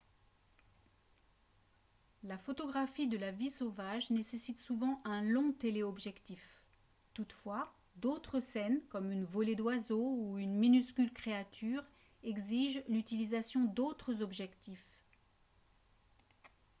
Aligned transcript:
la 2.23 2.35
photographie 2.39 3.07
de 3.07 3.17
la 3.19 3.29
vie 3.31 3.51
sauvage 3.51 4.09
nécessite 4.09 4.59
souvent 4.59 4.97
un 5.05 5.21
long 5.21 5.51
téléobjectif 5.51 6.43
toutefois 7.13 7.71
d'autres 7.97 8.39
scènes 8.39 8.81
comme 8.89 9.11
une 9.11 9.25
volée 9.25 9.53
d'oiseaux 9.53 10.15
ou 10.17 10.39
une 10.39 10.55
minuscule 10.57 11.13
créature 11.13 11.83
exigent 12.39 12.81
l'utilisation 12.89 13.63
d'autres 13.65 14.23
objectifs 14.23 14.87